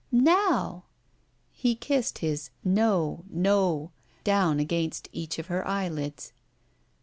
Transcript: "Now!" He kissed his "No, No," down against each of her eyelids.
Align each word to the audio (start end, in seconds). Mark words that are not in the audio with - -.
"Now!" 0.11 0.85
He 1.51 1.75
kissed 1.75 2.17
his 2.25 2.49
"No, 2.63 3.23
No," 3.29 3.91
down 4.23 4.59
against 4.59 5.07
each 5.13 5.37
of 5.37 5.45
her 5.45 5.63
eyelids. 5.67 6.33